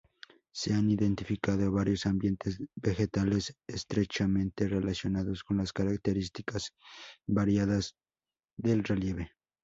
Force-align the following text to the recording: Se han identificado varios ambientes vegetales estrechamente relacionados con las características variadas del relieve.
Se 0.51 0.73
han 0.73 0.89
identificado 0.89 1.71
varios 1.71 2.07
ambientes 2.07 2.57
vegetales 2.73 3.55
estrechamente 3.67 4.67
relacionados 4.67 5.43
con 5.43 5.57
las 5.57 5.73
características 5.73 6.73
variadas 7.27 7.95
del 8.57 8.83
relieve. 8.83 9.31